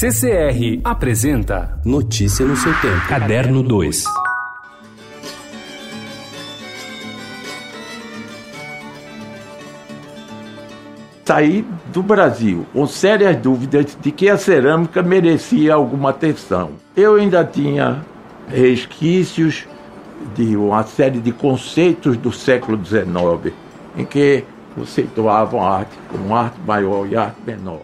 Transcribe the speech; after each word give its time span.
CCR 0.00 0.80
apresenta 0.82 1.78
Notícia 1.84 2.46
no 2.46 2.56
seu 2.56 2.72
tempo. 2.80 3.06
Caderno 3.06 3.62
2. 3.62 4.04
Saí 11.22 11.66
do 11.92 12.02
Brasil 12.02 12.66
com 12.72 12.86
sérias 12.86 13.36
dúvidas 13.36 13.94
de 14.00 14.10
que 14.10 14.30
a 14.30 14.38
cerâmica 14.38 15.02
merecia 15.02 15.74
alguma 15.74 16.08
atenção. 16.08 16.70
Eu 16.96 17.16
ainda 17.16 17.44
tinha 17.44 18.02
resquícios 18.48 19.68
de 20.34 20.56
uma 20.56 20.82
série 20.84 21.20
de 21.20 21.30
conceitos 21.30 22.16
do 22.16 22.32
século 22.32 22.82
XIX, 22.82 23.54
em 23.94 24.06
que 24.06 24.44
conceituavam 24.74 25.62
a 25.62 25.80
arte 25.80 25.98
como 26.10 26.34
arte 26.34 26.58
maior 26.66 27.06
e 27.06 27.18
arte 27.18 27.36
menor. 27.46 27.82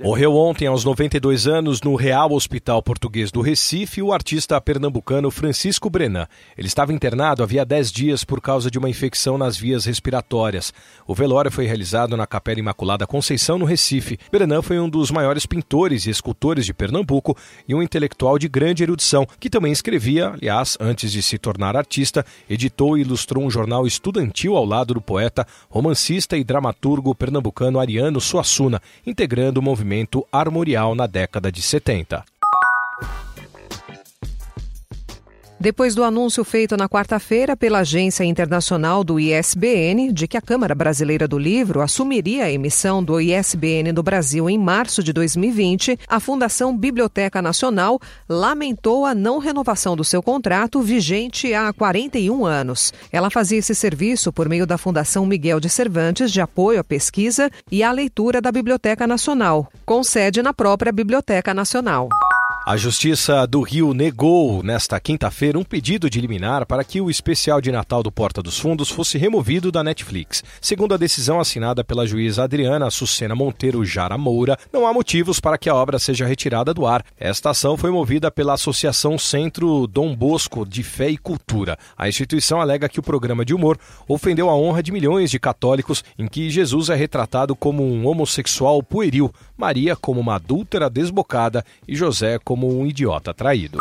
Morreu 0.00 0.34
ontem, 0.34 0.66
aos 0.66 0.84
92 0.84 1.46
anos, 1.46 1.80
no 1.80 1.94
Real 1.94 2.32
Hospital 2.32 2.82
Português 2.82 3.30
do 3.30 3.40
Recife, 3.40 4.02
o 4.02 4.12
artista 4.12 4.60
pernambucano 4.60 5.30
Francisco 5.30 5.88
Brenan. 5.88 6.26
Ele 6.58 6.66
estava 6.66 6.92
internado 6.92 7.42
havia 7.42 7.64
10 7.64 7.92
dias 7.92 8.24
por 8.24 8.40
causa 8.40 8.70
de 8.70 8.78
uma 8.78 8.90
infecção 8.90 9.38
nas 9.38 9.56
vias 9.56 9.84
respiratórias. 9.84 10.72
O 11.06 11.14
velório 11.14 11.50
foi 11.50 11.66
realizado 11.66 12.16
na 12.16 12.26
Capela 12.26 12.58
Imaculada 12.58 13.06
Conceição, 13.06 13.56
no 13.56 13.64
Recife. 13.64 14.18
Brenan 14.30 14.60
foi 14.60 14.78
um 14.78 14.88
dos 14.88 15.10
maiores 15.10 15.46
pintores 15.46 16.06
e 16.06 16.10
escultores 16.10 16.66
de 16.66 16.74
Pernambuco 16.74 17.36
e 17.66 17.74
um 17.74 17.82
intelectual 17.82 18.38
de 18.38 18.48
grande 18.48 18.82
erudição, 18.82 19.26
que 19.38 19.48
também 19.48 19.72
escrevia, 19.72 20.30
aliás, 20.30 20.76
antes 20.80 21.12
de 21.12 21.22
se 21.22 21.38
tornar 21.38 21.76
artista, 21.76 22.26
editou 22.50 22.98
e 22.98 23.02
ilustrou 23.02 23.44
um 23.44 23.50
jornal 23.50 23.86
estudantil 23.86 24.56
ao 24.56 24.64
lado 24.64 24.94
do 24.94 25.00
poeta, 25.00 25.46
romancista 25.70 26.36
e 26.36 26.44
dramaturgo 26.44 27.14
pernambucano 27.14 27.78
Ariano 27.78 28.20
Suassuna, 28.20 28.82
integrando 29.44 29.52
do 29.52 29.62
movimento 29.62 30.26
armorial 30.32 30.94
na 30.94 31.06
década 31.06 31.50
de 31.52 31.60
70. 31.60 32.24
Depois 35.64 35.94
do 35.94 36.04
anúncio 36.04 36.44
feito 36.44 36.76
na 36.76 36.86
quarta-feira 36.86 37.56
pela 37.56 37.78
Agência 37.78 38.22
Internacional 38.22 39.02
do 39.02 39.18
ISBN 39.18 40.12
de 40.12 40.28
que 40.28 40.36
a 40.36 40.42
Câmara 40.42 40.74
Brasileira 40.74 41.26
do 41.26 41.38
Livro 41.38 41.80
assumiria 41.80 42.44
a 42.44 42.50
emissão 42.50 43.02
do 43.02 43.18
ISBN 43.18 43.90
do 43.90 44.02
Brasil 44.02 44.50
em 44.50 44.58
março 44.58 45.02
de 45.02 45.10
2020, 45.10 45.98
a 46.06 46.20
Fundação 46.20 46.76
Biblioteca 46.76 47.40
Nacional 47.40 47.98
lamentou 48.28 49.06
a 49.06 49.14
não 49.14 49.38
renovação 49.38 49.96
do 49.96 50.04
seu 50.04 50.22
contrato 50.22 50.82
vigente 50.82 51.54
há 51.54 51.72
41 51.72 52.44
anos. 52.44 52.92
Ela 53.10 53.30
fazia 53.30 53.56
esse 53.56 53.74
serviço 53.74 54.30
por 54.30 54.50
meio 54.50 54.66
da 54.66 54.76
Fundação 54.76 55.24
Miguel 55.24 55.60
de 55.60 55.70
Cervantes 55.70 56.30
de 56.30 56.42
apoio 56.42 56.78
à 56.78 56.84
pesquisa 56.84 57.50
e 57.72 57.82
à 57.82 57.90
leitura 57.90 58.38
da 58.38 58.52
Biblioteca 58.52 59.06
Nacional, 59.06 59.72
com 59.86 60.04
sede 60.04 60.42
na 60.42 60.52
própria 60.52 60.92
Biblioteca 60.92 61.54
Nacional. 61.54 62.10
A 62.66 62.78
Justiça 62.78 63.46
do 63.46 63.60
Rio 63.60 63.92
negou, 63.92 64.62
nesta 64.62 64.98
quinta-feira, 64.98 65.58
um 65.58 65.62
pedido 65.62 66.08
de 66.08 66.18
liminar 66.18 66.64
para 66.64 66.82
que 66.82 66.98
o 66.98 67.10
especial 67.10 67.60
de 67.60 67.70
Natal 67.70 68.02
do 68.02 68.10
Porta 68.10 68.42
dos 68.42 68.58
Fundos 68.58 68.88
fosse 68.88 69.18
removido 69.18 69.70
da 69.70 69.84
Netflix. 69.84 70.42
Segundo 70.62 70.94
a 70.94 70.96
decisão 70.96 71.38
assinada 71.38 71.84
pela 71.84 72.06
juíza 72.06 72.42
Adriana 72.42 72.90
Sucena 72.90 73.34
Monteiro 73.34 73.84
Jara 73.84 74.16
Moura, 74.16 74.56
não 74.72 74.86
há 74.86 74.94
motivos 74.94 75.38
para 75.38 75.58
que 75.58 75.68
a 75.68 75.74
obra 75.74 75.98
seja 75.98 76.24
retirada 76.24 76.72
do 76.72 76.86
ar. 76.86 77.04
Esta 77.20 77.50
ação 77.50 77.76
foi 77.76 77.90
movida 77.90 78.30
pela 78.30 78.54
Associação 78.54 79.18
Centro 79.18 79.86
Dom 79.86 80.16
Bosco 80.16 80.64
de 80.64 80.82
Fé 80.82 81.10
e 81.10 81.18
Cultura. 81.18 81.76
A 81.98 82.08
instituição 82.08 82.62
alega 82.62 82.88
que 82.88 82.98
o 82.98 83.02
programa 83.02 83.44
de 83.44 83.52
humor 83.52 83.78
ofendeu 84.08 84.48
a 84.48 84.56
honra 84.56 84.82
de 84.82 84.90
milhões 84.90 85.30
de 85.30 85.38
católicos 85.38 86.02
em 86.18 86.26
que 86.26 86.48
Jesus 86.48 86.88
é 86.88 86.94
retratado 86.94 87.54
como 87.54 87.84
um 87.84 88.06
homossexual 88.06 88.82
pueril, 88.82 89.30
Maria 89.54 89.94
como 89.94 90.18
uma 90.18 90.36
adúltera 90.36 90.88
desbocada 90.88 91.62
e 91.86 91.94
José 91.94 92.38
como 92.42 92.53
como 92.54 92.72
um 92.72 92.86
idiota 92.86 93.34
traído. 93.34 93.80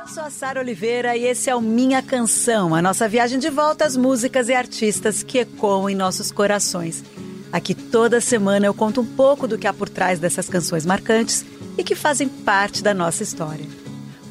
Eu 0.00 0.08
sou 0.08 0.22
a 0.22 0.30
Sara 0.30 0.60
Oliveira 0.60 1.14
e 1.14 1.26
esse 1.26 1.50
é 1.50 1.54
o 1.54 1.60
Minha 1.60 2.00
Canção, 2.00 2.74
a 2.74 2.80
nossa 2.80 3.06
viagem 3.06 3.38
de 3.38 3.50
volta 3.50 3.84
às 3.84 3.98
músicas 3.98 4.48
e 4.48 4.54
artistas 4.54 5.22
que 5.22 5.36
ecoam 5.36 5.90
em 5.90 5.94
nossos 5.94 6.32
corações. 6.32 7.04
Aqui 7.52 7.74
toda 7.74 8.18
semana 8.18 8.64
eu 8.64 8.72
conto 8.72 9.02
um 9.02 9.04
pouco 9.04 9.46
do 9.46 9.58
que 9.58 9.66
há 9.66 9.74
por 9.74 9.90
trás 9.90 10.18
dessas 10.18 10.48
canções 10.48 10.86
marcantes 10.86 11.44
e 11.76 11.84
que 11.84 11.94
fazem 11.94 12.30
parte 12.30 12.82
da 12.82 12.94
nossa 12.94 13.22
história. 13.22 13.66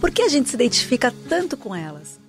Por 0.02 0.10
que 0.10 0.24
a 0.24 0.28
gente 0.28 0.50
se 0.50 0.56
identifica 0.56 1.14
tanto 1.30 1.56
com 1.56 1.76
elas? 1.76 2.20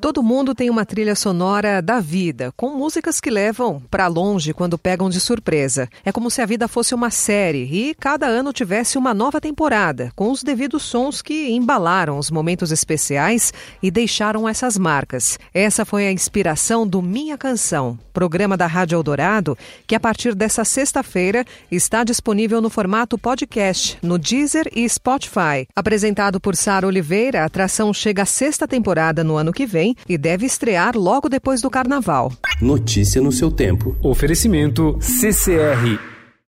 Todo 0.00 0.22
mundo 0.22 0.54
tem 0.54 0.68
uma 0.68 0.84
trilha 0.84 1.14
sonora 1.14 1.80
da 1.80 2.00
vida, 2.00 2.52
com 2.56 2.70
músicas 2.70 3.20
que 3.20 3.30
levam 3.30 3.80
para 3.90 4.06
longe 4.06 4.52
quando 4.52 4.78
pegam 4.78 5.08
de 5.08 5.20
surpresa. 5.20 5.88
É 6.04 6.12
como 6.12 6.30
se 6.30 6.42
a 6.42 6.46
vida 6.46 6.66
fosse 6.66 6.94
uma 6.94 7.10
série 7.10 7.64
e 7.64 7.94
cada 7.94 8.26
ano 8.26 8.52
tivesse 8.52 8.98
uma 8.98 9.14
nova 9.14 9.40
temporada, 9.40 10.12
com 10.16 10.30
os 10.30 10.42
devidos 10.42 10.82
sons 10.82 11.22
que 11.22 11.50
embalaram 11.50 12.18
os 12.18 12.30
momentos 12.30 12.70
especiais 12.70 13.52
e 13.82 13.90
deixaram 13.90 14.48
essas 14.48 14.76
marcas. 14.76 15.38
Essa 15.52 15.84
foi 15.84 16.06
a 16.06 16.12
inspiração 16.12 16.86
do 16.86 17.00
Minha 17.00 17.38
Canção, 17.38 17.98
programa 18.12 18.56
da 18.56 18.66
Rádio 18.66 18.96
Eldorado, 18.96 19.56
que 19.86 19.94
a 19.94 20.00
partir 20.00 20.34
dessa 20.34 20.64
sexta-feira 20.64 21.44
está 21.70 22.04
disponível 22.04 22.60
no 22.60 22.70
formato 22.70 23.18
podcast, 23.18 23.98
no 24.02 24.18
Deezer 24.18 24.68
e 24.74 24.88
Spotify. 24.88 25.66
Apresentado 25.74 26.40
por 26.40 26.56
Sara 26.56 26.86
Oliveira, 26.86 27.42
a 27.42 27.46
atração 27.46 27.92
chega 27.92 28.22
à 28.22 28.26
sexta 28.26 28.66
temporada 28.66 29.22
no 29.24 29.36
ano 29.36 29.43
ano 29.44 29.52
que 29.52 29.66
vem 29.66 29.94
e 30.08 30.18
deve 30.18 30.46
estrear 30.46 30.96
logo 30.96 31.28
depois 31.28 31.60
do 31.60 31.70
carnaval. 31.70 32.32
Notícia 32.60 33.20
no 33.20 33.30
seu 33.30 33.50
tempo. 33.50 33.96
Oferecimento 34.02 34.98
CCR 35.00 36.13